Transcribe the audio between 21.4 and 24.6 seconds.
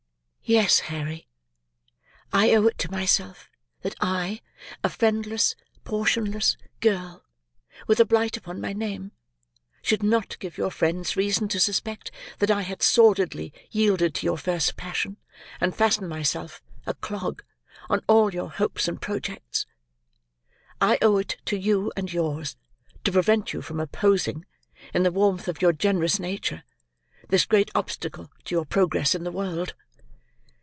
to you and yours, to prevent you from opposing,